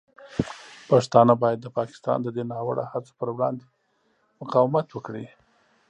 پښتانه 0.89 1.33
باید 1.43 1.59
د 1.61 1.67
پاکستان 1.77 2.17
د 2.23 2.27
دې 2.35 2.43
ناوړه 2.51 2.83
هڅو 2.91 3.11
پر 3.19 3.27
وړاندې 3.35 3.65
مقاومت 4.41 4.87
وکړي. 4.91 5.25